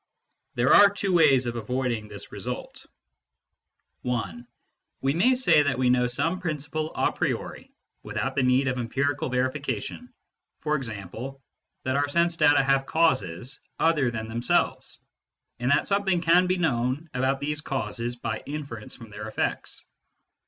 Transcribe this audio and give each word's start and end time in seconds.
There 0.55 0.73
are 0.73 0.89
two 0.89 1.13
ways 1.13 1.45
of 1.45 1.55
avoiding 1.55 2.07
this 2.07 2.31
result. 2.31 2.87
(1) 4.01 4.47
We 5.01 5.13
may 5.13 5.35
say 5.35 5.61
that 5.61 5.77
we 5.77 5.91
know 5.91 6.07
some 6.07 6.39
principle 6.39 6.91
a 6.95 7.11
priori, 7.11 7.71
without 8.01 8.33
the 8.33 8.41
need 8.41 8.67
of 8.67 8.79
empirical 8.79 9.29
verification, 9.29 10.11
e.g. 10.65 11.03
that 11.83 11.97
our 11.97 12.09
sense 12.09 12.35
data 12.35 12.63
have 12.63 12.87
causes 12.87 13.59
other 13.79 14.09
than 14.09 14.27
themselves, 14.27 14.97
and 15.59 15.69
that 15.69 15.87
something 15.87 16.19
can 16.19 16.47
be 16.47 16.57
known 16.57 17.07
about 17.13 17.39
these 17.39 17.61
causes 17.61 18.15
by 18.15 18.41
inference 18.47 18.95
from 18.95 19.11
their 19.11 19.27
effects. 19.27 19.85